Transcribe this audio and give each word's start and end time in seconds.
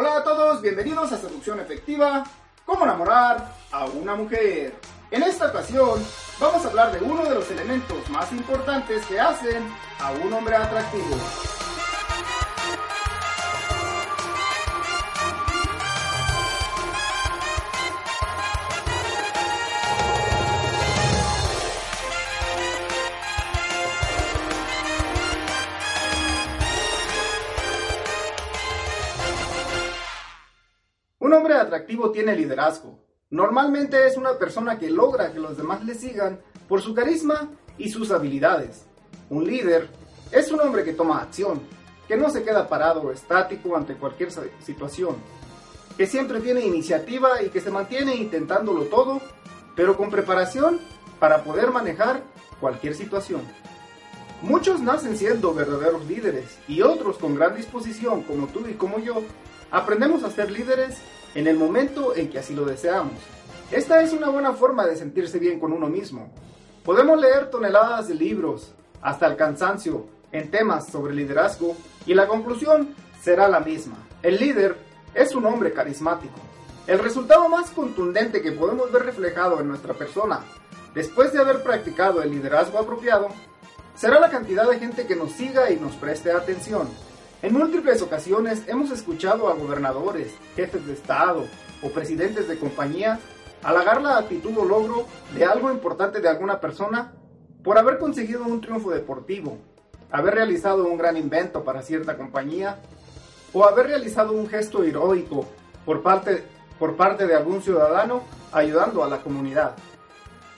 Hola 0.00 0.18
a 0.18 0.22
todos, 0.22 0.62
bienvenidos 0.62 1.10
a 1.10 1.18
Seducción 1.18 1.58
Efectiva, 1.58 2.22
cómo 2.64 2.84
enamorar 2.84 3.52
a 3.72 3.86
una 3.86 4.14
mujer. 4.14 4.76
En 5.10 5.24
esta 5.24 5.46
ocasión 5.46 6.00
vamos 6.38 6.64
a 6.64 6.68
hablar 6.68 6.92
de 6.92 7.04
uno 7.04 7.24
de 7.24 7.34
los 7.34 7.50
elementos 7.50 8.08
más 8.08 8.30
importantes 8.30 9.04
que 9.06 9.18
hacen 9.18 9.68
a 9.98 10.12
un 10.12 10.32
hombre 10.32 10.54
atractivo. 10.54 11.16
Atractivo 31.58 32.10
tiene 32.10 32.36
liderazgo. 32.36 32.98
Normalmente 33.30 34.06
es 34.06 34.16
una 34.16 34.38
persona 34.38 34.78
que 34.78 34.90
logra 34.90 35.32
que 35.32 35.38
los 35.38 35.56
demás 35.56 35.84
le 35.84 35.94
sigan 35.94 36.40
por 36.68 36.80
su 36.80 36.94
carisma 36.94 37.50
y 37.76 37.90
sus 37.90 38.10
habilidades. 38.10 38.86
Un 39.30 39.46
líder 39.46 39.88
es 40.32 40.50
un 40.50 40.60
hombre 40.60 40.84
que 40.84 40.94
toma 40.94 41.20
acción, 41.20 41.60
que 42.06 42.16
no 42.16 42.30
se 42.30 42.42
queda 42.42 42.68
parado 42.68 43.02
o 43.02 43.12
estático 43.12 43.76
ante 43.76 43.94
cualquier 43.94 44.30
situación, 44.62 45.16
que 45.96 46.06
siempre 46.06 46.40
tiene 46.40 46.60
iniciativa 46.60 47.42
y 47.42 47.50
que 47.50 47.60
se 47.60 47.70
mantiene 47.70 48.14
intentándolo 48.14 48.84
todo, 48.84 49.20
pero 49.76 49.96
con 49.96 50.10
preparación 50.10 50.80
para 51.18 51.44
poder 51.44 51.70
manejar 51.70 52.22
cualquier 52.60 52.94
situación. 52.94 53.42
Muchos 54.40 54.80
nacen 54.80 55.16
siendo 55.16 55.52
verdaderos 55.52 56.06
líderes 56.06 56.58
y 56.68 56.82
otros 56.82 57.18
con 57.18 57.34
gran 57.34 57.56
disposición, 57.56 58.22
como 58.22 58.46
tú 58.46 58.66
y 58.68 58.74
como 58.74 59.00
yo, 59.00 59.22
aprendemos 59.70 60.22
a 60.22 60.30
ser 60.30 60.50
líderes 60.50 60.96
en 61.34 61.46
el 61.46 61.56
momento 61.56 62.14
en 62.14 62.30
que 62.30 62.38
así 62.38 62.54
lo 62.54 62.64
deseamos. 62.64 63.14
Esta 63.70 64.02
es 64.02 64.12
una 64.12 64.28
buena 64.30 64.52
forma 64.52 64.86
de 64.86 64.96
sentirse 64.96 65.38
bien 65.38 65.60
con 65.60 65.72
uno 65.72 65.88
mismo. 65.88 66.32
Podemos 66.84 67.20
leer 67.20 67.50
toneladas 67.50 68.08
de 68.08 68.14
libros, 68.14 68.72
hasta 69.02 69.26
el 69.26 69.36
cansancio, 69.36 70.06
en 70.32 70.50
temas 70.50 70.88
sobre 70.88 71.14
liderazgo, 71.14 71.76
y 72.06 72.14
la 72.14 72.26
conclusión 72.26 72.94
será 73.22 73.48
la 73.48 73.60
misma. 73.60 73.96
El 74.22 74.38
líder 74.38 74.76
es 75.14 75.34
un 75.34 75.46
hombre 75.46 75.72
carismático. 75.72 76.38
El 76.86 76.98
resultado 76.98 77.48
más 77.48 77.70
contundente 77.70 78.40
que 78.40 78.52
podemos 78.52 78.90
ver 78.90 79.04
reflejado 79.04 79.60
en 79.60 79.68
nuestra 79.68 79.92
persona, 79.92 80.40
después 80.94 81.32
de 81.32 81.40
haber 81.40 81.62
practicado 81.62 82.22
el 82.22 82.30
liderazgo 82.30 82.78
apropiado, 82.78 83.28
será 83.94 84.18
la 84.18 84.30
cantidad 84.30 84.68
de 84.68 84.78
gente 84.78 85.06
que 85.06 85.16
nos 85.16 85.32
siga 85.32 85.70
y 85.70 85.76
nos 85.76 85.94
preste 85.96 86.32
atención. 86.32 86.88
En 87.40 87.52
múltiples 87.52 88.02
ocasiones 88.02 88.64
hemos 88.66 88.90
escuchado 88.90 89.48
a 89.48 89.54
gobernadores, 89.54 90.34
jefes 90.56 90.84
de 90.84 90.92
Estado 90.92 91.44
o 91.82 91.90
presidentes 91.90 92.48
de 92.48 92.58
compañías 92.58 93.20
halagar 93.62 94.02
la 94.02 94.18
actitud 94.18 94.58
o 94.58 94.64
logro 94.64 95.06
de 95.36 95.44
algo 95.44 95.70
importante 95.70 96.20
de 96.20 96.28
alguna 96.28 96.60
persona 96.60 97.12
por 97.62 97.78
haber 97.78 97.98
conseguido 97.98 98.42
un 98.42 98.60
triunfo 98.60 98.90
deportivo, 98.90 99.56
haber 100.10 100.34
realizado 100.34 100.84
un 100.84 100.98
gran 100.98 101.16
invento 101.16 101.62
para 101.62 101.82
cierta 101.82 102.16
compañía 102.16 102.80
o 103.52 103.64
haber 103.64 103.86
realizado 103.86 104.32
un 104.32 104.48
gesto 104.48 104.82
heroico 104.82 105.46
por 105.84 106.02
parte, 106.02 106.42
por 106.76 106.96
parte 106.96 107.28
de 107.28 107.36
algún 107.36 107.62
ciudadano 107.62 108.22
ayudando 108.50 109.04
a 109.04 109.08
la 109.08 109.18
comunidad. 109.18 109.76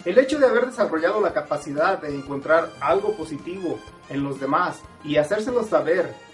El 0.07 0.19
hecho 0.19 0.39
de 0.39 0.47
haber 0.47 0.65
desarrollado 0.65 1.21
la 1.21 1.35
capacidad 1.35 2.01
de 2.01 2.17
encontrar 2.17 2.71
algo 2.81 3.15
positivo 3.19 3.79
en 4.09 4.25
los 4.25 4.41
demás 4.41 4.81
y 5.05 5.19
hacérselo 5.19 5.63
saber 5.63 6.30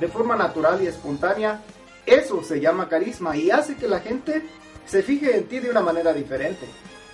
de 0.00 0.08
forma 0.08 0.36
natural 0.36 0.82
y 0.82 0.86
espontánea, 0.86 1.60
eso 2.06 2.42
se 2.42 2.60
llama 2.60 2.88
carisma 2.88 3.36
y 3.36 3.50
hace 3.50 3.76
que 3.76 3.88
la 3.88 4.00
gente 4.00 4.42
se 4.86 5.02
fije 5.02 5.36
en 5.36 5.48
ti 5.48 5.60
de 5.60 5.70
una 5.70 5.80
manera 5.80 6.12
diferente. 6.12 6.66